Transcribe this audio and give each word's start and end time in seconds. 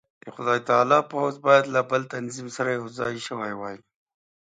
د 0.23 0.25
خدای 0.35 0.59
تعالی 0.69 0.99
پوځ 1.11 1.33
باید 1.45 1.65
له 1.75 1.81
بل 1.89 2.01
تنظیم 2.15 2.47
سره 2.55 2.69
یو 2.77 2.85
ځای 2.99 3.15
شوی 3.27 3.53
وای. 3.55 3.77